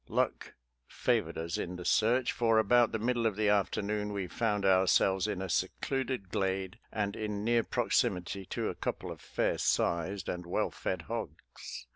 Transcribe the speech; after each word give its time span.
Luck 0.09 0.55
favored 0.87 1.37
us 1.37 1.59
in 1.59 1.75
the 1.75 1.85
search, 1.85 2.31
for 2.31 2.57
about 2.57 2.91
the 2.91 2.97
middle 2.97 3.27
of 3.27 3.35
the 3.35 3.49
afternoon 3.49 4.11
we 4.11 4.25
found 4.25 4.65
ourselves 4.65 5.27
in 5.27 5.43
a 5.43 5.47
secluded 5.47 6.29
glade 6.29 6.79
and 6.91 7.15
in 7.15 7.43
near 7.43 7.61
proximity 7.63 8.43
to 8.47 8.67
a 8.67 8.73
couple 8.73 9.11
of 9.11 9.21
fair 9.21 9.59
sized 9.59 10.27
and 10.27 10.47
well 10.47 10.71
fed 10.71 11.03
hogs. 11.03 11.85